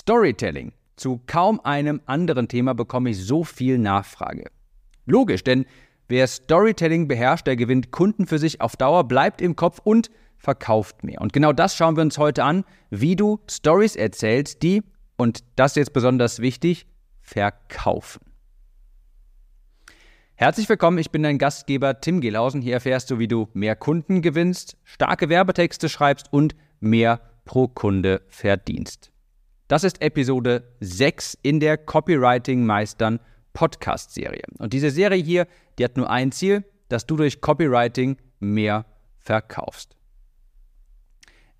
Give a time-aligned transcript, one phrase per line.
[0.00, 0.72] Storytelling.
[0.96, 4.50] Zu kaum einem anderen Thema bekomme ich so viel Nachfrage.
[5.04, 5.66] Logisch, denn
[6.08, 11.04] wer Storytelling beherrscht, der gewinnt Kunden für sich auf Dauer, bleibt im Kopf und verkauft
[11.04, 11.20] mehr.
[11.20, 14.82] Und genau das schauen wir uns heute an, wie du Stories erzählst, die,
[15.18, 16.86] und das jetzt besonders wichtig,
[17.20, 18.22] verkaufen.
[20.34, 22.62] Herzlich willkommen, ich bin dein Gastgeber Tim Gelausen.
[22.62, 28.22] Hier erfährst du, wie du mehr Kunden gewinnst, starke Werbetexte schreibst und mehr pro Kunde
[28.28, 29.10] verdienst.
[29.70, 33.20] Das ist Episode 6 in der Copywriting Meistern
[33.52, 34.42] Podcast Serie.
[34.58, 35.46] Und diese Serie hier,
[35.78, 38.84] die hat nur ein Ziel, dass du durch Copywriting mehr
[39.20, 39.96] verkaufst.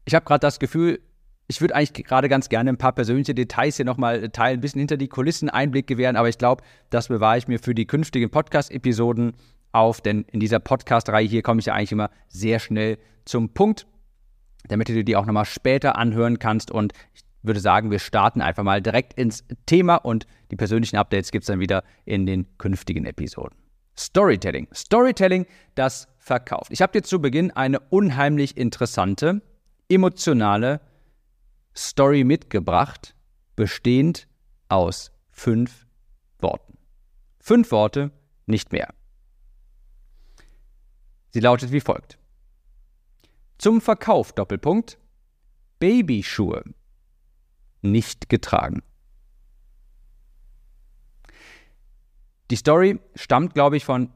[0.07, 0.99] Ich habe gerade das Gefühl,
[1.47, 4.81] ich würde eigentlich gerade ganz gerne ein paar persönliche Details hier nochmal teilen, ein bisschen
[4.81, 8.29] hinter die Kulissen Einblick gewähren, aber ich glaube, das bewahre ich mir für die künftigen
[8.29, 9.35] Podcast-Episoden
[9.71, 13.87] auf, denn in dieser Podcast-Reihe hier komme ich ja eigentlich immer sehr schnell zum Punkt,
[14.67, 18.63] damit du die auch nochmal später anhören kannst und ich würde sagen, wir starten einfach
[18.63, 23.07] mal direkt ins Thema und die persönlichen Updates gibt es dann wieder in den künftigen
[23.07, 23.57] Episoden.
[23.97, 24.69] Storytelling.
[24.75, 26.71] Storytelling, das verkauft.
[26.71, 29.43] Ich habe dir zu Beginn eine unheimlich interessante,
[29.89, 30.81] emotionale
[31.77, 33.15] Story mitgebracht,
[33.57, 34.27] bestehend
[34.69, 35.87] aus fünf
[36.39, 36.79] Worten.
[37.39, 38.11] Fünf Worte,
[38.47, 38.93] nicht mehr.
[41.31, 42.19] Sie lautet wie folgt.
[43.59, 44.99] Zum Verkauf Doppelpunkt
[45.79, 46.65] Babyschuhe
[47.83, 48.83] nicht getragen.
[52.51, 54.11] Die Story stammt, glaube ich, von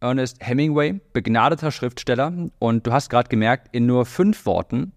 [0.00, 2.50] Ernest Hemingway, begnadeter Schriftsteller.
[2.58, 4.92] Und du hast gerade gemerkt, in nur fünf Worten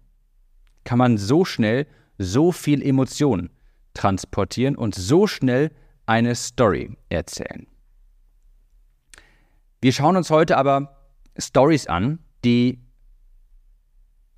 [0.84, 1.86] kann man so schnell
[2.18, 3.50] so viel Emotion
[3.94, 5.70] transportieren und so schnell
[6.06, 7.66] eine Story erzählen.
[9.80, 10.96] Wir schauen uns heute aber
[11.38, 12.80] Stories an, die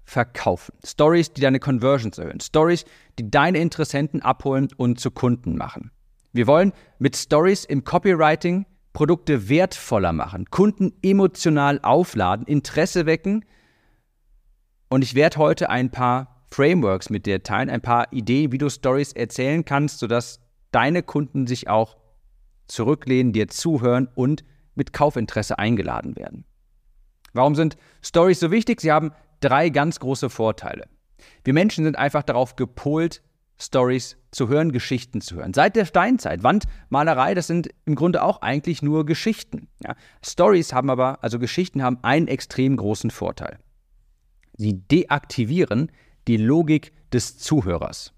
[0.04, 0.74] verkaufen.
[0.84, 2.40] Stories, die deine Conversions erhöhen.
[2.40, 2.84] Stories,
[3.18, 5.90] die deine Interessenten abholen und zu Kunden machen.
[6.32, 13.44] Wir wollen mit Stories im Copywriting Produkte wertvoller machen, Kunden emotional aufladen, Interesse wecken.
[14.88, 18.70] Und ich werde heute ein paar Frameworks mit dir teilen, ein paar Ideen, wie du
[18.70, 21.96] Stories erzählen kannst, sodass deine Kunden sich auch
[22.68, 24.44] zurücklehnen, dir zuhören und
[24.76, 26.44] mit Kaufinteresse eingeladen werden.
[27.32, 28.80] Warum sind Stories so wichtig?
[28.80, 29.10] Sie haben
[29.44, 30.88] drei ganz große Vorteile.
[31.44, 33.22] Wir Menschen sind einfach darauf gepolt,
[33.60, 35.54] Stories zu hören, Geschichten zu hören.
[35.54, 39.68] Seit der Steinzeit, Wandmalerei, das sind im Grunde auch eigentlich nur Geschichten.
[39.84, 39.94] Ja.
[40.24, 43.58] Stories haben aber, also Geschichten haben einen extrem großen Vorteil.
[44.56, 45.92] Sie deaktivieren
[46.26, 48.12] die Logik des Zuhörers.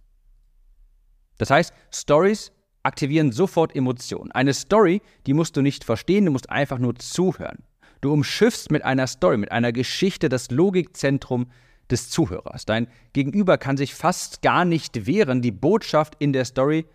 [1.38, 4.32] Das heißt, Stories aktivieren sofort Emotionen.
[4.32, 7.64] Eine Story, die musst du nicht verstehen, du musst einfach nur zuhören.
[8.06, 11.48] Du umschiffst mit einer Story, mit einer Geschichte das Logikzentrum
[11.90, 12.64] des Zuhörers.
[12.64, 16.86] Dein Gegenüber kann sich fast gar nicht wehren, die Botschaft in der Story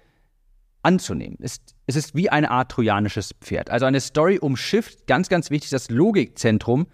[0.84, 1.38] anzunehmen.
[1.42, 3.70] Es, es ist wie eine Art trojanisches Pferd.
[3.72, 6.88] Also eine Story umschifft, ganz, ganz wichtig, das Logikzentrum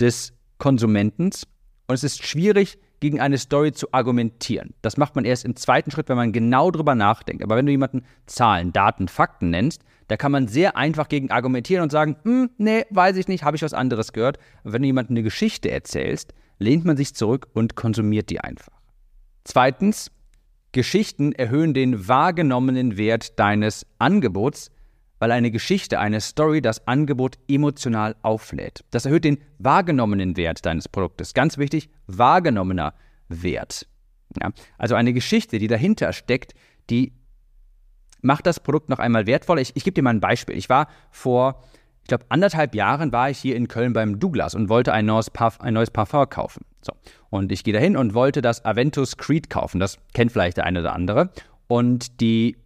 [0.00, 1.46] des Konsumentens.
[1.86, 4.74] Und es ist schwierig, gegen eine Story zu argumentieren.
[4.82, 7.44] Das macht man erst im zweiten Schritt, wenn man genau drüber nachdenkt.
[7.44, 11.84] Aber wenn du jemanden Zahlen, Daten, Fakten nennst, da kann man sehr einfach gegen argumentieren
[11.84, 14.38] und sagen, hm, nee, weiß ich nicht, habe ich was anderes gehört.
[14.64, 18.72] Aber wenn du jemandem eine Geschichte erzählst, lehnt man sich zurück und konsumiert die einfach.
[19.44, 20.10] Zweitens,
[20.72, 24.72] Geschichten erhöhen den wahrgenommenen Wert deines Angebots,
[25.20, 28.84] weil eine Geschichte, eine Story das Angebot emotional auflädt.
[28.90, 31.34] Das erhöht den wahrgenommenen Wert deines Produktes.
[31.34, 32.94] Ganz wichtig, wahrgenommener
[33.28, 33.86] Wert.
[34.42, 36.54] Ja, also eine Geschichte, die dahinter steckt,
[36.90, 37.12] die
[38.22, 39.60] macht das Produkt noch einmal wertvoller.
[39.60, 40.56] Ich, ich gebe dir mal ein Beispiel.
[40.56, 41.62] Ich war vor,
[42.02, 45.30] ich glaube, anderthalb Jahren war ich hier in Köln beim Douglas und wollte ein neues,
[45.30, 46.64] Parf ein neues Parfum kaufen.
[46.82, 46.92] So.
[47.28, 49.80] Und ich gehe dahin und wollte das Aventus Creed kaufen.
[49.80, 51.30] Das kennt vielleicht der eine oder andere.
[51.68, 52.56] Und die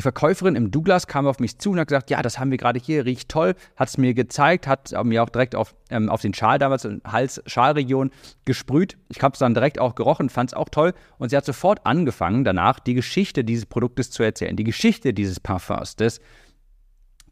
[0.00, 2.56] die Verkäuferin im Douglas kam auf mich zu und hat gesagt, ja, das haben wir
[2.56, 6.22] gerade hier, riecht toll, hat es mir gezeigt, hat mir auch direkt auf, ähm, auf
[6.22, 8.10] den Schal damals, Hals-Schalregion
[8.46, 8.96] gesprüht.
[9.10, 11.84] Ich habe es dann direkt auch gerochen, fand es auch toll und sie hat sofort
[11.84, 16.18] angefangen, danach die Geschichte dieses Produktes zu erzählen, die Geschichte dieses Parfums, des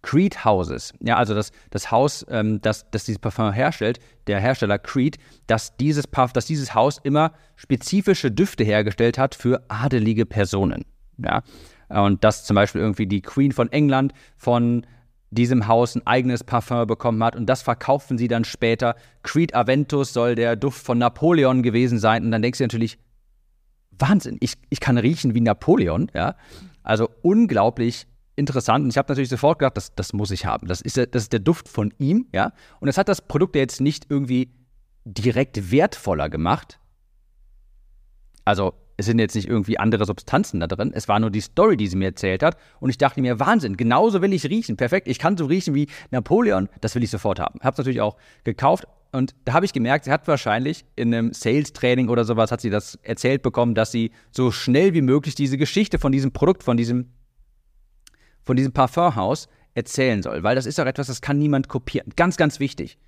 [0.02, 4.78] Creed Houses, ja, also das, das Haus, ähm, das, das dieses Parfum herstellt, der Hersteller
[4.78, 5.16] Creed,
[5.46, 10.84] dass dieses, Parf dass dieses Haus immer spezifische Düfte hergestellt hat für adelige Personen.
[11.16, 11.42] Ja.
[11.88, 14.86] Und dass zum Beispiel irgendwie die Queen von England von
[15.30, 18.96] diesem Haus ein eigenes Parfum bekommen hat und das verkaufen sie dann später.
[19.22, 22.98] Creed Aventus soll der Duft von Napoleon gewesen sein und dann denkst du natürlich,
[23.90, 26.36] Wahnsinn, ich, ich kann riechen wie Napoleon, ja.
[26.82, 28.06] Also unglaublich
[28.36, 30.68] interessant und ich habe natürlich sofort gedacht, das, das muss ich haben.
[30.68, 32.52] Das ist, das ist der Duft von ihm, ja.
[32.80, 34.52] Und das hat das Produkt ja jetzt nicht irgendwie
[35.04, 36.78] direkt wertvoller gemacht.
[38.44, 40.90] Also es sind jetzt nicht irgendwie andere Substanzen da drin.
[40.92, 42.56] Es war nur die Story, die sie mir erzählt hat.
[42.80, 44.76] Und ich dachte mir, Wahnsinn, genauso will ich riechen.
[44.76, 46.68] Perfekt, ich kann so riechen wie Napoleon.
[46.80, 47.60] Das will ich sofort haben.
[47.62, 48.86] Hab's natürlich auch gekauft.
[49.12, 52.70] Und da habe ich gemerkt, sie hat wahrscheinlich in einem Sales-Training oder sowas, hat sie
[52.70, 56.76] das erzählt bekommen, dass sie so schnell wie möglich diese Geschichte von diesem Produkt, von
[56.76, 57.12] diesem,
[58.42, 60.42] von diesem Parfumhaus erzählen soll.
[60.42, 62.12] Weil das ist auch etwas, das kann niemand kopieren.
[62.16, 62.98] Ganz, ganz wichtig.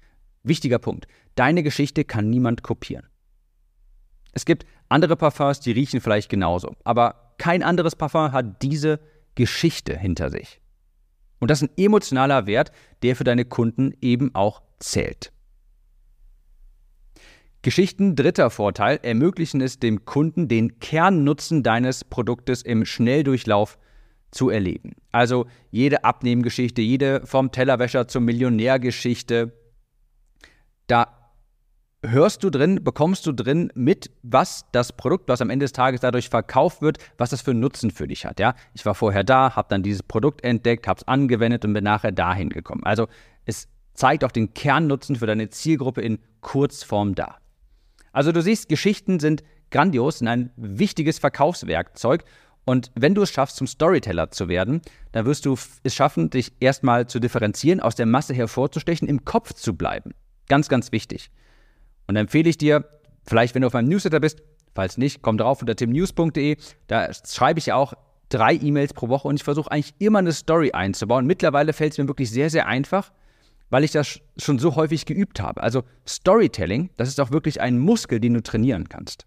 [0.44, 1.08] Wichtiger Punkt.
[1.34, 3.09] Deine Geschichte kann niemand kopieren.
[4.32, 9.00] Es gibt andere Parfums, die riechen vielleicht genauso, aber kein anderes Parfum hat diese
[9.34, 10.60] Geschichte hinter sich.
[11.38, 12.70] Und das ist ein emotionaler Wert,
[13.02, 15.32] der für deine Kunden eben auch zählt.
[17.62, 23.78] Geschichten dritter Vorteil ermöglichen es dem Kunden, den Kernnutzen deines Produktes im Schnelldurchlauf
[24.30, 24.92] zu erleben.
[25.12, 29.52] Also jede Abnehmgeschichte, jede vom Tellerwäscher zum Millionärgeschichte,
[30.86, 31.19] da
[32.02, 36.00] hörst du drin, bekommst du drin mit, was das Produkt, was am Ende des Tages
[36.00, 38.40] dadurch verkauft wird, was das für einen Nutzen für dich hat.
[38.40, 41.84] Ja, ich war vorher da, habe dann dieses Produkt entdeckt, habe es angewendet und bin
[41.84, 42.84] nachher dahin gekommen.
[42.84, 43.06] Also
[43.44, 47.36] es zeigt auch den Kernnutzen für deine Zielgruppe in Kurzform da.
[48.12, 52.24] Also du siehst, Geschichten sind grandios, sind ein wichtiges Verkaufswerkzeug.
[52.64, 54.80] Und wenn du es schaffst, zum Storyteller zu werden,
[55.12, 59.52] dann wirst du es schaffen, dich erstmal zu differenzieren, aus der Masse hervorzustechen, im Kopf
[59.54, 60.12] zu bleiben.
[60.48, 61.30] Ganz, ganz wichtig.
[62.10, 62.84] Und da empfehle ich dir,
[63.24, 64.42] vielleicht wenn du auf meinem Newsletter bist,
[64.74, 66.56] falls nicht, komm drauf unter timnews.de.
[66.88, 67.94] Da schreibe ich auch
[68.30, 71.24] drei E-Mails pro Woche und ich versuche eigentlich immer eine Story einzubauen.
[71.24, 73.12] Mittlerweile fällt es mir wirklich sehr, sehr einfach,
[73.68, 75.62] weil ich das schon so häufig geübt habe.
[75.62, 79.24] Also Storytelling, das ist auch wirklich ein Muskel, den du trainieren kannst.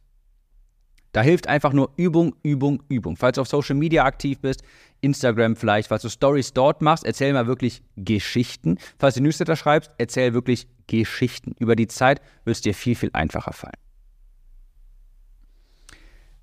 [1.13, 3.15] Da hilft einfach nur Übung, Übung, Übung.
[3.17, 4.63] Falls du auf Social Media aktiv bist,
[4.99, 8.79] Instagram vielleicht, falls du Stories dort machst, erzähl mal wirklich Geschichten.
[8.97, 11.55] Falls du Newsletter schreibst, erzähl wirklich Geschichten.
[11.59, 13.77] Über die Zeit wird es dir viel, viel einfacher fallen.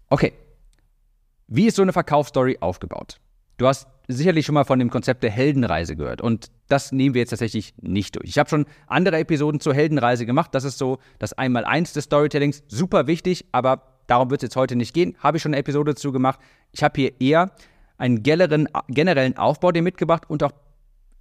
[0.09, 0.33] Okay.
[1.49, 3.19] Wie ist so eine Verkaufsstory aufgebaut?
[3.57, 7.21] Du hast sicherlich schon mal von dem Konzept der Heldenreise gehört und das nehmen wir
[7.21, 8.29] jetzt tatsächlich nicht durch.
[8.29, 10.55] Ich habe schon andere Episoden zur Heldenreise gemacht.
[10.55, 12.63] Das ist so das Einmal-Eins des Storytellings.
[12.69, 15.17] Super wichtig, aber darum wird es jetzt heute nicht gehen.
[15.21, 16.41] Habe ich schon eine Episode dazu gemacht.
[16.73, 17.53] Ich habe hier eher
[17.97, 20.53] einen generellen Aufbau dir mitgebracht und auch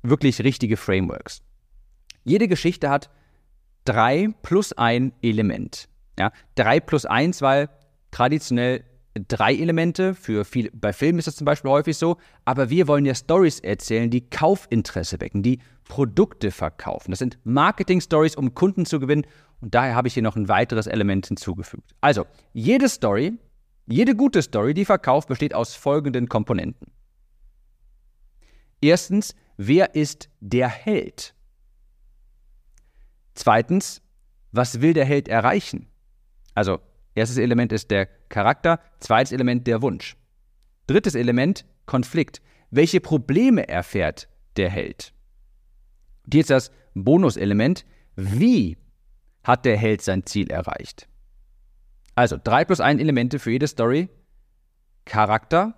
[0.02, 1.42] wirklich richtige Frameworks.
[2.24, 3.10] Jede Geschichte hat
[3.86, 5.88] drei plus ein Element.
[6.18, 7.70] Ja, drei plus eins, weil
[8.12, 8.84] traditionell
[9.28, 10.16] drei Elemente.
[10.16, 12.18] Für viel, bei Filmen ist das zum Beispiel häufig so.
[12.46, 17.12] Aber wir wollen ja Stories erzählen, die Kaufinteresse wecken, die Produkte verkaufen.
[17.12, 19.26] Das sind Marketing-Stories, um Kunden zu gewinnen.
[19.62, 21.94] Und daher habe ich hier noch ein weiteres Element hinzugefügt.
[22.02, 23.38] Also, jede Story
[23.92, 26.92] jede gute Story, die verkauft, besteht aus folgenden Komponenten.
[28.82, 31.34] Erstens, wer ist der Held?
[33.34, 34.04] Zweitens,
[34.52, 35.88] was will der Held erreichen?
[36.54, 36.80] Also,
[37.16, 40.16] erstes Element ist der Charakter, zweites Element der Wunsch.
[40.86, 42.44] Drittes Element, Konflikt.
[42.70, 45.14] Welche Probleme erfährt der Held?
[46.26, 47.86] Und jetzt das Bonuselement,
[48.16, 48.78] wie
[49.44, 51.08] hat der Held sein Ziel erreicht?
[52.16, 54.10] Also 3 plus 1 Elemente für jede Story.
[55.06, 55.76] Charakter,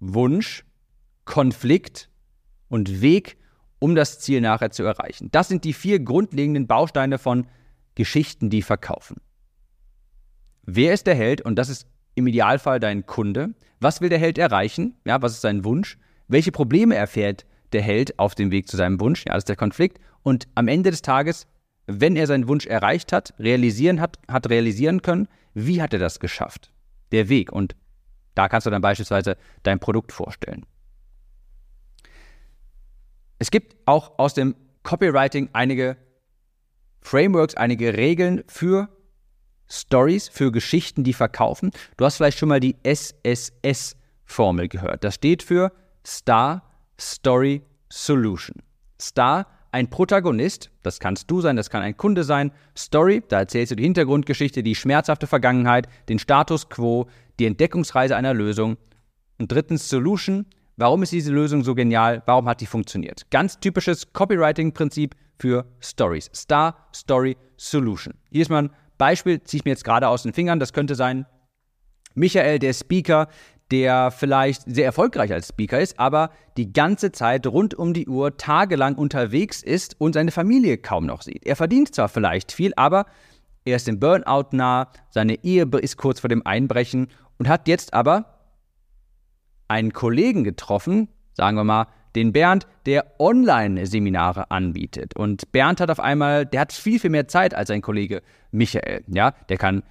[0.00, 0.64] Wunsch,
[1.24, 2.10] Konflikt
[2.68, 3.38] und Weg,
[3.78, 5.30] um das Ziel nachher zu erreichen.
[5.32, 7.46] Das sind die vier grundlegenden Bausteine von
[7.94, 9.16] Geschichten, die verkaufen.
[10.64, 11.40] Wer ist der Held?
[11.40, 13.54] Und das ist im Idealfall dein Kunde.
[13.80, 14.96] Was will der Held erreichen?
[15.04, 15.98] Ja, was ist sein Wunsch?
[16.28, 19.24] Welche Probleme erfährt der Held auf dem Weg zu seinem Wunsch?
[19.26, 19.98] Ja, das ist der Konflikt.
[20.22, 21.46] Und am Ende des Tages,
[21.86, 26.20] wenn er seinen Wunsch erreicht hat, realisieren hat, hat realisieren können, wie hat er das
[26.20, 26.72] geschafft?
[27.10, 27.52] Der Weg.
[27.52, 27.76] Und
[28.34, 30.64] da kannst du dann beispielsweise dein Produkt vorstellen.
[33.38, 35.96] Es gibt auch aus dem Copywriting einige
[37.00, 38.88] Frameworks, einige Regeln für
[39.68, 41.72] Stories, für Geschichten, die verkaufen.
[41.96, 45.02] Du hast vielleicht schon mal die SSS-Formel gehört.
[45.02, 45.72] Das steht für
[46.06, 46.62] Star
[47.00, 48.62] Story Solution.
[49.00, 52.52] Star ein Protagonist, das kannst du sein, das kann ein Kunde sein.
[52.76, 57.06] Story, da erzählst du die Hintergrundgeschichte, die schmerzhafte Vergangenheit, den Status quo,
[57.38, 58.76] die Entdeckungsreise einer Lösung.
[59.38, 63.30] Und drittens Solution, warum ist diese Lösung so genial, warum hat die funktioniert?
[63.30, 66.30] Ganz typisches Copywriting-Prinzip für Stories.
[66.34, 68.14] Star, Story, Solution.
[68.30, 70.94] Hier ist mal ein Beispiel, ziehe ich mir jetzt gerade aus den Fingern, das könnte
[70.94, 71.26] sein,
[72.14, 73.28] Michael, der Speaker,
[73.72, 78.36] der vielleicht sehr erfolgreich als Speaker ist, aber die ganze Zeit rund um die Uhr
[78.36, 81.46] tagelang unterwegs ist und seine Familie kaum noch sieht.
[81.46, 83.06] Er verdient zwar vielleicht viel, aber
[83.64, 87.94] er ist im Burnout nah, seine Ehe ist kurz vor dem Einbrechen und hat jetzt
[87.94, 88.26] aber
[89.68, 95.16] einen Kollegen getroffen, sagen wir mal, den Bernd, der Online-Seminare anbietet.
[95.16, 99.02] Und Bernd hat auf einmal, der hat viel, viel mehr Zeit als sein Kollege Michael.
[99.06, 99.82] Ja, der kann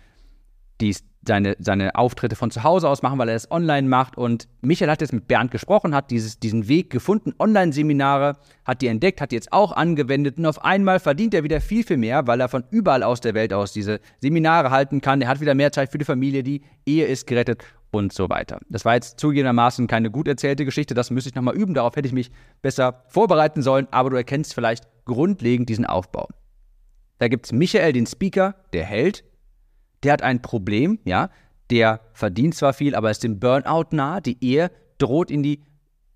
[0.81, 0.95] die
[1.27, 4.17] seine, seine Auftritte von zu Hause aus machen, weil er es online macht.
[4.17, 8.87] Und Michael hat jetzt mit Bernd gesprochen, hat dieses, diesen Weg gefunden, Online-Seminare, hat die
[8.87, 12.27] entdeckt, hat die jetzt auch angewendet und auf einmal verdient er wieder viel, viel mehr,
[12.27, 15.21] weil er von überall aus der Welt aus diese Seminare halten kann.
[15.21, 18.59] Er hat wieder mehr Zeit für die Familie, die Ehe ist gerettet und so weiter.
[18.69, 22.07] Das war jetzt zugegebenermaßen keine gut erzählte Geschichte, das müsste ich nochmal üben, darauf hätte
[22.07, 26.27] ich mich besser vorbereiten sollen, aber du erkennst vielleicht grundlegend diesen Aufbau.
[27.19, 29.23] Da gibt es Michael, den Speaker, der Held,
[30.03, 31.29] der hat ein Problem, ja,
[31.69, 35.61] der verdient zwar viel, aber ist dem Burnout nah, die Ehe droht in die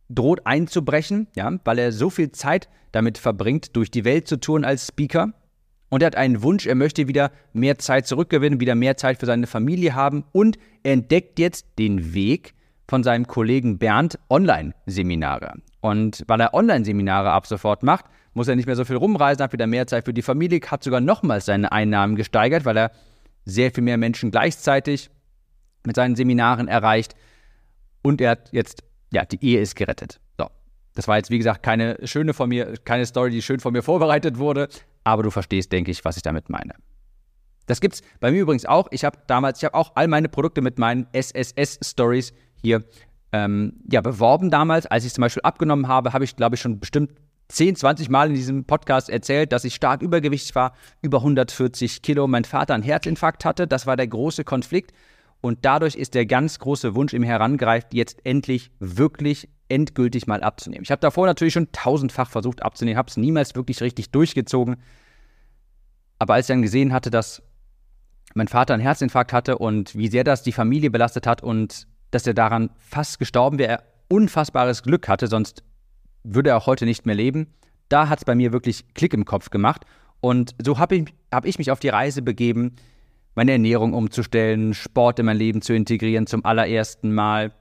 [0.10, 4.64] droht einzubrechen, ja, weil er so viel Zeit damit verbringt, durch die Welt zu touren
[4.64, 5.34] als Speaker.
[5.90, 9.26] Und er hat einen Wunsch, er möchte wieder mehr Zeit zurückgewinnen, wieder mehr Zeit für
[9.26, 12.54] seine Familie haben und er entdeckt jetzt den Weg
[12.88, 15.54] von seinem Kollegen Bernd Online-Seminare.
[15.82, 19.54] Und weil er Online-Seminare ab sofort macht, muss er nicht mehr so viel rumreisen, hat
[19.54, 22.92] wieder mehr Zeit für die Familie, hat sogar nochmals seine Einnahmen gesteigert, weil er
[23.46, 25.10] sehr viel mehr Menschen gleichzeitig
[25.86, 27.16] mit seinen Seminaren erreicht.
[28.02, 30.20] Und er hat jetzt, ja, die Ehe ist gerettet.
[30.38, 30.48] So.
[30.94, 33.82] Das war jetzt, wie gesagt, keine schöne von mir, keine Story, die schön von mir
[33.84, 34.68] vorbereitet wurde,
[35.04, 36.74] aber du verstehst, denke ich, was ich damit meine.
[37.68, 38.88] Das gibt's bei mir übrigens auch.
[38.92, 42.84] Ich habe damals, ich habe auch all meine Produkte mit meinen SSS-Stories hier
[43.32, 44.86] ähm, ja, beworben damals.
[44.86, 47.12] Als ich zum Beispiel abgenommen habe, habe ich, glaube ich, schon bestimmt
[47.48, 52.28] 10, 20 Mal in diesem Podcast erzählt, dass ich stark übergewichtig war, über 140 Kilo,
[52.28, 53.68] mein Vater einen Herzinfarkt hatte.
[53.68, 54.94] Das war der große Konflikt.
[55.42, 60.84] Und dadurch ist der ganz große Wunsch im Herangreift, jetzt endlich wirklich endgültig mal abzunehmen.
[60.84, 64.78] Ich habe davor natürlich schon tausendfach versucht abzunehmen, habe es niemals wirklich richtig durchgezogen.
[66.18, 67.44] Aber als ich dann gesehen hatte, dass
[68.34, 72.26] mein Vater einen Herzinfarkt hatte und wie sehr das die Familie belastet hat und dass
[72.26, 75.64] er daran fast gestorben wäre, unfassbares Glück hatte, sonst
[76.26, 77.48] würde er auch heute nicht mehr leben.
[77.90, 79.86] Da hat es bei mir wirklich Klick im Kopf gemacht.
[80.22, 82.76] Und so habe ich, hab ich mich auf die Reise begeben,
[83.36, 87.54] meine Ernährung umzustellen, Sport in mein Leben zu integrieren zum allerersten Mal.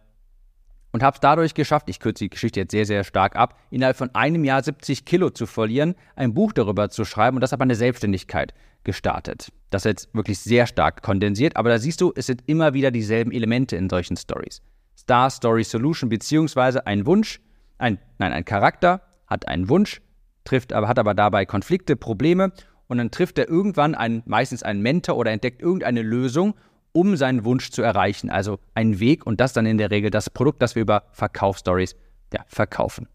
[0.93, 3.97] Und habe es dadurch geschafft, ich kürze die Geschichte jetzt sehr, sehr stark ab, innerhalb
[3.97, 7.65] von einem Jahr 70 Kilo zu verlieren, ein Buch darüber zu schreiben und das habe
[7.65, 8.55] eine Selbstständigkeit
[8.85, 9.49] gestartet.
[9.71, 12.93] Das ist jetzt wirklich sehr stark kondensiert, aber da siehst du, es sind immer wieder
[12.93, 14.63] dieselben Elemente in solchen Stories.
[14.97, 17.41] Star Story Solution beziehungsweise ein Wunsch,
[17.79, 20.01] ein, nein, ein Charakter hat einen Wunsch,
[20.45, 22.53] trifft aber, hat aber dabei Konflikte, Probleme
[22.87, 26.55] und dann trifft er irgendwann einen, meistens einen Mentor oder entdeckt irgendeine Lösung,
[26.93, 28.31] um seinen Wunsch zu erreichen.
[28.31, 31.97] Also einen Weg und das dann in der Regel das Produkt, das wir über Verkaufsstories
[32.33, 33.09] ja, verkaufen.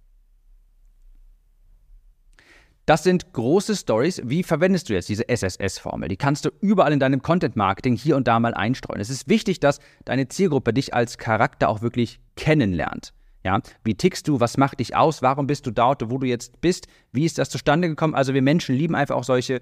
[2.86, 4.20] Das sind große Stories.
[4.25, 6.10] Wie verwendest du jetzt diese SSS-Formel?
[6.10, 9.00] Die kannst du überall in deinem Content-Marketing hier und da mal einstreuen.
[9.00, 13.13] Es ist wichtig, dass deine Zielgruppe dich als Charakter auch wirklich kennenlernt.
[13.50, 14.39] Ja, wie tickst du?
[14.39, 15.24] Was macht dich aus?
[15.24, 16.88] Warum bist du dort, wo du jetzt bist?
[17.12, 18.13] Wie ist das zustande gekommen?
[18.13, 19.60] Also wir Menschen lieben einfach auch solche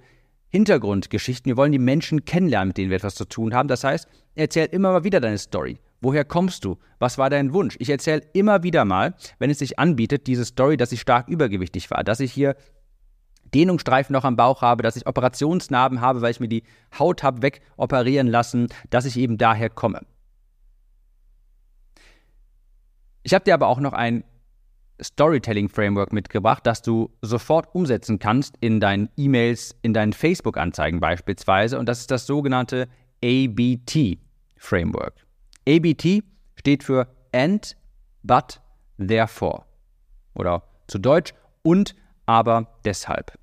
[0.50, 1.50] Hintergrundgeschichten.
[1.50, 3.70] Wir wollen die Menschen kennenlernen, mit denen wir etwas zu tun haben.
[3.70, 5.79] Das heißt, erzähl immer mal wieder deine Story.
[6.01, 6.77] Woher kommst du?
[7.00, 7.77] Was war dein Wunsch?
[7.79, 11.89] Ich erzähle immer wieder mal, wenn es sich anbietet, diese Story, dass ich stark übergewichtig
[11.89, 12.58] war, dass ich hier
[13.53, 16.63] Dehnungsstreifen noch am Bauch habe, dass ich Operationsnarben habe, weil ich mir die
[17.00, 20.01] Haut habe wegoperieren lassen, dass ich eben daher komme.
[23.27, 24.24] Ich habe dir aber auch noch ein
[25.03, 31.77] Storytelling-Framework mitgebracht, das du sofort umsetzen kannst in deinen E-Mails, in deinen Facebook-Anzeigen beispielsweise.
[31.77, 32.88] Und das ist das sogenannte
[33.22, 35.27] ABT-Framework.
[35.67, 36.24] ABT
[36.55, 37.75] steht für And,
[38.24, 38.62] But,
[38.98, 39.65] Therefore.
[40.34, 41.96] Oder zu Deutsch und,
[42.27, 43.38] aber, deshalb.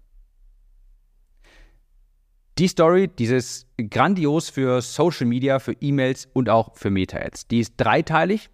[2.57, 7.49] Die Story, dieses grandios für Social Media, für E-Mails und auch für Meta-Ads.
[7.49, 8.49] Die ist dreiteilig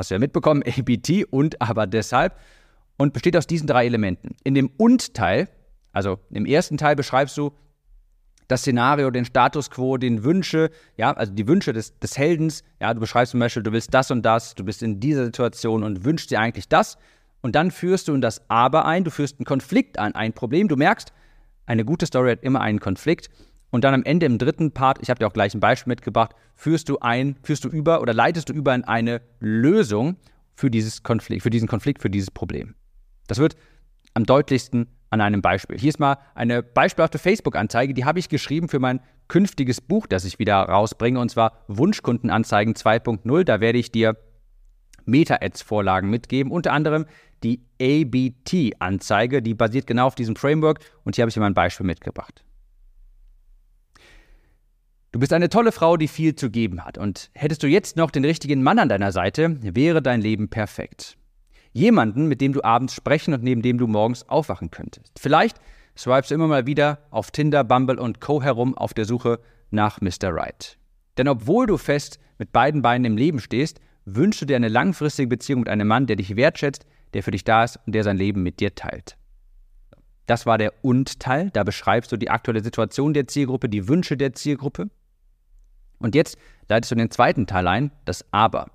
[0.00, 2.36] hast du ja mitbekommen, ABT und aber deshalb
[2.96, 4.36] und besteht aus diesen drei Elementen.
[4.44, 5.48] In dem Und-Teil,
[5.92, 7.52] also im ersten Teil beschreibst du
[8.48, 12.92] das Szenario, den Status quo, den Wünsche, ja, also die Wünsche des, des Heldens, ja,
[12.92, 16.04] du beschreibst zum Beispiel, du willst das und das, du bist in dieser Situation und
[16.04, 16.98] wünschst dir eigentlich das.
[17.42, 20.68] Und dann führst du in das Aber ein, du führst einen Konflikt an, ein Problem,
[20.68, 21.12] du merkst,
[21.66, 23.30] eine gute Story hat immer einen Konflikt
[23.70, 26.34] und dann am Ende im dritten Part, ich habe dir auch gleich ein Beispiel mitgebracht,
[26.54, 30.16] führst du ein, führst du über oder leitest du über in eine Lösung
[30.54, 32.74] für dieses Konflikt, für diesen Konflikt, für dieses Problem.
[33.26, 33.56] Das wird
[34.14, 35.78] am deutlichsten an einem Beispiel.
[35.78, 40.24] Hier ist mal eine beispielhafte Facebook-Anzeige, die habe ich geschrieben für mein künftiges Buch, das
[40.24, 43.44] ich wieder rausbringe, und zwar Wunschkundenanzeigen 2.0.
[43.44, 44.16] Da werde ich dir
[45.06, 47.06] Meta-Ads-Vorlagen mitgeben, unter anderem
[47.42, 51.54] die ABT-Anzeige, die basiert genau auf diesem Framework und hier habe ich dir mal ein
[51.54, 52.44] Beispiel mitgebracht.
[55.12, 56.96] Du bist eine tolle Frau, die viel zu geben hat.
[56.96, 61.16] Und hättest du jetzt noch den richtigen Mann an deiner Seite, wäre dein Leben perfekt.
[61.72, 65.18] Jemanden, mit dem du abends sprechen und neben dem du morgens aufwachen könntest.
[65.18, 65.56] Vielleicht
[65.96, 68.40] swipest du immer mal wieder auf Tinder, Bumble und Co.
[68.40, 69.40] herum auf der Suche
[69.70, 70.32] nach Mr.
[70.32, 70.78] Right.
[71.18, 75.28] Denn obwohl du fest mit beiden Beinen im Leben stehst, wünschst du dir eine langfristige
[75.28, 78.16] Beziehung mit einem Mann, der dich wertschätzt, der für dich da ist und der sein
[78.16, 79.16] Leben mit dir teilt.
[80.26, 81.50] Das war der Und-Teil.
[81.52, 84.88] Da beschreibst du die aktuelle Situation der Zielgruppe, die Wünsche der Zielgruppe.
[86.00, 86.36] Und jetzt
[86.68, 88.70] leitest du den zweiten Teil ein, das Aber.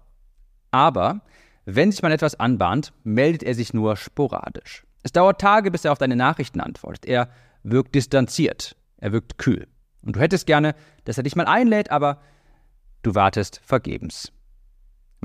[0.71, 1.21] Aber,
[1.65, 4.85] wenn sich mal etwas anbahnt, meldet er sich nur sporadisch.
[5.03, 7.05] Es dauert Tage, bis er auf deine Nachrichten antwortet.
[7.05, 7.29] Er
[7.63, 8.75] wirkt distanziert.
[8.97, 9.67] Er wirkt kühl.
[10.01, 12.21] Und du hättest gerne, dass er dich mal einlädt, aber
[13.01, 14.31] du wartest vergebens.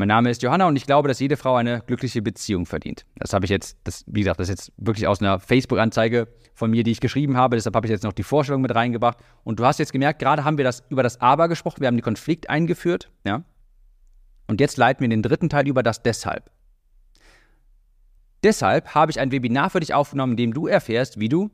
[0.01, 3.05] Mein Name ist Johanna und ich glaube, dass jede Frau eine glückliche Beziehung verdient.
[3.17, 6.71] Das habe ich jetzt, das, wie gesagt, das ist jetzt wirklich aus einer Facebook-Anzeige von
[6.71, 7.57] mir, die ich geschrieben habe.
[7.57, 9.19] Deshalb habe ich jetzt noch die Vorstellung mit reingebracht.
[9.45, 11.99] Und du hast jetzt gemerkt, gerade haben wir das über das Aber gesprochen, wir haben
[11.99, 13.45] den Konflikt eingeführt, ja.
[14.47, 16.51] Und jetzt leiten wir den dritten Teil über das Deshalb.
[18.43, 21.51] Deshalb habe ich ein Webinar für dich aufgenommen, in dem du erfährst, wie du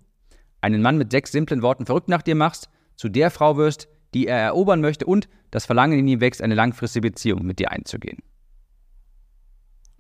[0.61, 4.29] einen Mann mit sechs simplen Worten verrückt nach dir machst, zu der Frau wirst, die
[4.29, 8.23] er erobern möchte und das Verlangen in ihm wächst, eine langfristige Beziehung mit dir einzugehen.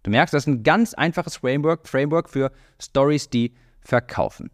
[0.06, 4.52] Du merkst, das ist ein ganz einfaches Framework, Framework für Stories, die verkaufen.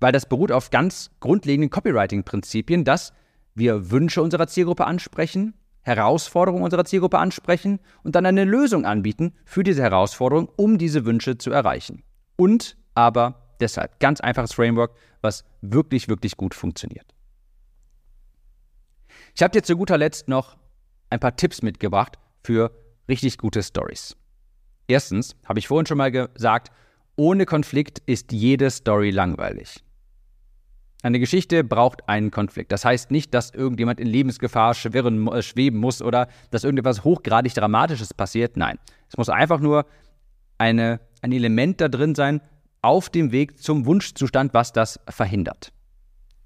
[0.00, 3.12] Weil das beruht auf ganz grundlegenden Copywriting-Prinzipien, dass
[3.54, 9.62] wir Wünsche unserer Zielgruppe ansprechen, Herausforderungen unserer Zielgruppe ansprechen und dann eine Lösung anbieten für
[9.62, 12.02] diese Herausforderung, um diese Wünsche zu erreichen.
[12.34, 17.14] Und aber deshalb ganz einfaches Framework, was wirklich, wirklich gut funktioniert.
[19.36, 20.56] Ich habe dir zu guter Letzt noch
[21.10, 22.72] ein paar Tipps mitgebracht für
[23.08, 24.16] richtig gute Stories.
[24.86, 26.70] Erstens, habe ich vorhin schon mal gesagt,
[27.16, 29.82] ohne Konflikt ist jede Story langweilig.
[31.02, 32.72] Eine Geschichte braucht einen Konflikt.
[32.72, 37.52] Das heißt nicht, dass irgendjemand in Lebensgefahr schwirren, äh, schweben muss oder dass irgendetwas hochgradig
[37.52, 38.56] Dramatisches passiert.
[38.56, 39.84] Nein, es muss einfach nur
[40.56, 42.40] eine, ein Element da drin sein
[42.80, 45.72] auf dem Weg zum Wunschzustand, was das verhindert.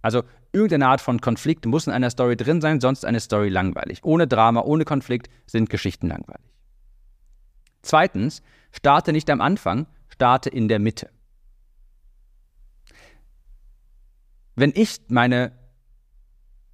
[0.03, 3.49] Also irgendeine Art von Konflikt muss in einer Story drin sein, sonst ist eine Story
[3.49, 4.01] langweilig.
[4.03, 6.58] Ohne Drama, ohne Konflikt sind Geschichten langweilig.
[7.83, 8.43] Zweitens,
[8.73, 11.11] starte nicht am Anfang, starte in der Mitte.
[14.57, 15.53] Wenn ich meine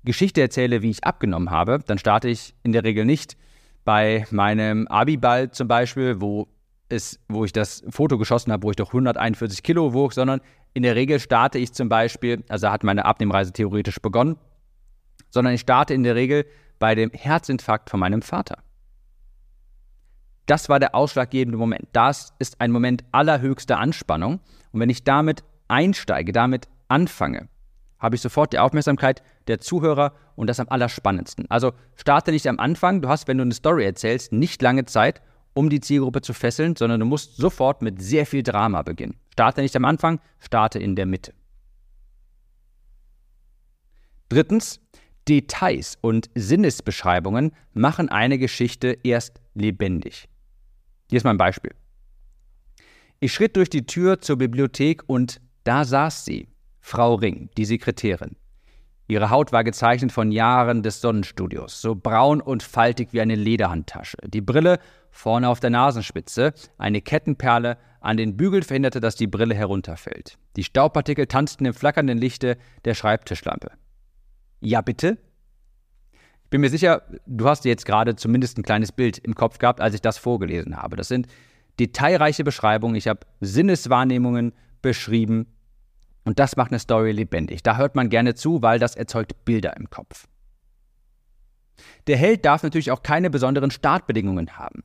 [0.04, 3.36] Geschichte erzähle, wie ich abgenommen habe, dann starte ich in der Regel nicht
[3.84, 6.48] bei meinem Abiball zum Beispiel, wo,
[6.88, 10.40] es, wo ich das Foto geschossen habe, wo ich doch 141 Kilo wog, sondern
[10.72, 14.36] in der Regel starte ich zum Beispiel, also hat meine Abnehmreise theoretisch begonnen,
[15.30, 16.46] sondern ich starte in der Regel
[16.78, 18.63] bei dem Herzinfarkt von meinem Vater.
[20.46, 21.88] Das war der ausschlaggebende Moment.
[21.92, 24.40] Das ist ein Moment allerhöchster Anspannung.
[24.72, 27.48] Und wenn ich damit einsteige, damit anfange,
[27.98, 31.50] habe ich sofort die Aufmerksamkeit der Zuhörer und das am allerspannendsten.
[31.50, 33.00] Also starte nicht am Anfang.
[33.00, 35.22] Du hast, wenn du eine Story erzählst, nicht lange Zeit,
[35.54, 39.16] um die Zielgruppe zu fesseln, sondern du musst sofort mit sehr viel Drama beginnen.
[39.32, 41.32] Starte nicht am Anfang, starte in der Mitte.
[44.28, 44.80] Drittens,
[45.28, 50.28] Details und Sinnesbeschreibungen machen eine Geschichte erst lebendig.
[51.10, 51.72] Hier ist mal ein Beispiel.
[53.20, 56.48] Ich schritt durch die Tür zur Bibliothek und da saß sie,
[56.80, 58.36] Frau Ring, die Sekretärin.
[59.06, 64.16] Ihre Haut war gezeichnet von Jahren des Sonnenstudios, so braun und faltig wie eine Lederhandtasche.
[64.24, 64.78] Die Brille
[65.10, 70.38] vorne auf der Nasenspitze, eine Kettenperle an den Bügeln verhinderte, dass die Brille herunterfällt.
[70.56, 73.72] Die Staubpartikel tanzten im flackernden Lichte der Schreibtischlampe.
[74.60, 75.18] Ja, bitte?
[76.54, 79.92] Bin mir sicher, du hast jetzt gerade zumindest ein kleines Bild im Kopf gehabt, als
[79.92, 80.94] ich das vorgelesen habe.
[80.94, 81.26] Das sind
[81.80, 82.94] detailreiche Beschreibungen.
[82.94, 85.48] Ich habe Sinneswahrnehmungen beschrieben.
[86.24, 87.64] Und das macht eine Story lebendig.
[87.64, 90.28] Da hört man gerne zu, weil das erzeugt Bilder im Kopf.
[92.06, 94.84] Der Held darf natürlich auch keine besonderen Startbedingungen haben.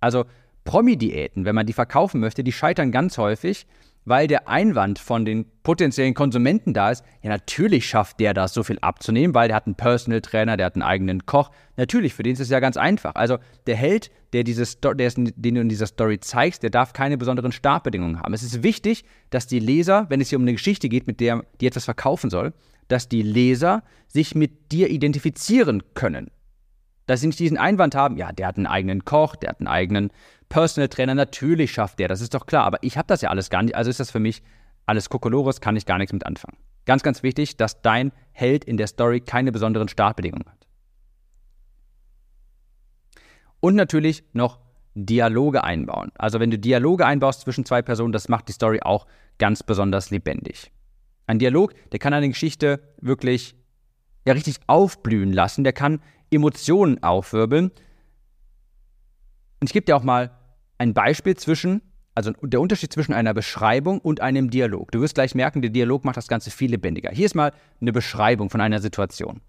[0.00, 0.24] Also
[0.64, 3.66] Promi-Diäten, wenn man die verkaufen möchte, die scheitern ganz häufig,
[4.10, 8.64] weil der Einwand von den potenziellen Konsumenten da ist, ja natürlich schafft der das, so
[8.64, 11.52] viel abzunehmen, weil der hat einen Personal Trainer, der hat einen eigenen Koch.
[11.76, 13.14] Natürlich, für den ist es ja ganz einfach.
[13.14, 16.92] Also der Held, der diese der ist, den du in dieser Story zeigst, der darf
[16.92, 18.34] keine besonderen Startbedingungen haben.
[18.34, 21.44] Es ist wichtig, dass die Leser, wenn es hier um eine Geschichte geht, mit der
[21.60, 22.52] die etwas verkaufen soll,
[22.88, 26.32] dass die Leser sich mit dir identifizieren können.
[27.06, 29.68] Dass sie nicht diesen Einwand haben, ja, der hat einen eigenen Koch, der hat einen
[29.68, 30.10] eigenen
[30.50, 33.48] Personal Trainer, natürlich schafft der, das ist doch klar, aber ich habe das ja alles
[33.48, 34.42] gar nicht, also ist das für mich
[34.84, 36.58] alles Kokolores, kann ich gar nichts mit anfangen.
[36.84, 40.66] Ganz, ganz wichtig, dass dein Held in der Story keine besonderen Startbedingungen hat.
[43.60, 44.58] Und natürlich noch
[44.94, 46.10] Dialoge einbauen.
[46.18, 49.06] Also wenn du Dialoge einbaust zwischen zwei Personen, das macht die Story auch
[49.38, 50.72] ganz besonders lebendig.
[51.28, 53.54] Ein Dialog, der kann eine Geschichte wirklich
[54.26, 57.70] ja richtig aufblühen lassen, der kann Emotionen aufwirbeln.
[59.60, 60.39] Und ich gebe dir auch mal
[60.80, 61.82] ein Beispiel zwischen,
[62.14, 64.90] also der Unterschied zwischen einer Beschreibung und einem Dialog.
[64.92, 67.10] Du wirst gleich merken, der Dialog macht das Ganze viel lebendiger.
[67.10, 69.42] Hier ist mal eine Beschreibung von einer Situation.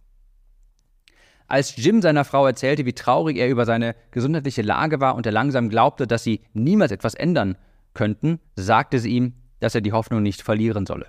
[1.47, 5.31] Als Jim seiner Frau erzählte, wie traurig er über seine gesundheitliche Lage war und er
[5.31, 7.57] langsam glaubte, dass sie niemals etwas ändern
[7.93, 11.07] könnten, sagte sie ihm, dass er die Hoffnung nicht verlieren solle.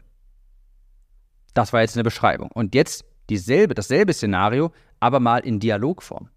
[1.53, 2.51] Das war jetzt eine Beschreibung.
[2.53, 6.29] Und jetzt dieselbe, dasselbe Szenario, aber mal in Dialogform.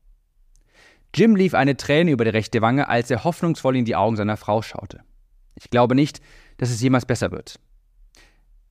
[1.16, 4.36] Jim lief eine Träne über die rechte Wange, als er hoffnungsvoll in die Augen seiner
[4.36, 5.00] Frau schaute.
[5.56, 6.20] Ich glaube nicht,
[6.58, 7.58] dass es jemals besser wird.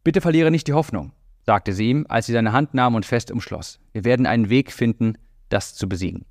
[0.03, 1.13] Bitte verliere nicht die Hoffnung,
[1.47, 3.81] sagte sie ihm, als sie seine Hand nahm und fest umschloss.
[3.93, 5.17] Wir werden einen Weg finden,
[5.49, 6.27] das zu besiegen.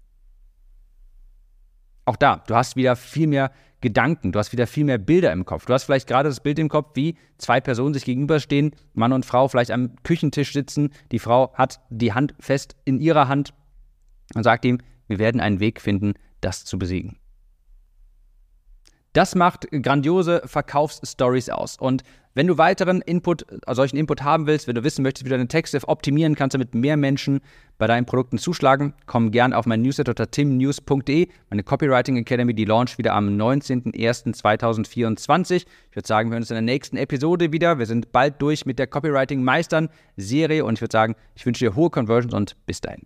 [2.05, 5.45] Auch da, du hast wieder viel mehr Gedanken, du hast wieder viel mehr Bilder im
[5.45, 5.65] Kopf.
[5.65, 9.25] Du hast vielleicht gerade das Bild im Kopf, wie zwei Personen sich gegenüberstehen, Mann und
[9.25, 13.53] Frau vielleicht am Küchentisch sitzen, die Frau hat die Hand fest in ihrer Hand
[14.35, 17.17] und sagt ihm, wir werden einen Weg finden, das zu besiegen.
[19.13, 21.77] Das macht grandiose Verkaufsstories aus.
[21.77, 25.29] Und wenn du weiteren Input, äh, solchen Input haben willst, wenn du wissen möchtest, wie
[25.29, 27.41] du deine Texte optimieren kannst, damit mehr Menschen
[27.77, 31.27] bei deinen Produkten zuschlagen, komm gern auf mein Newsletter unter timnews.de.
[31.51, 35.67] Meine Copywriting Academy, die launcht wieder am 19.01.2024.
[35.91, 37.77] Ich würde sagen, wir hören uns in der nächsten Episode wieder.
[37.77, 41.65] Wir sind bald durch mit der Copywriting Meistern Serie und ich würde sagen, ich wünsche
[41.65, 43.05] dir hohe Conversions und bis dahin.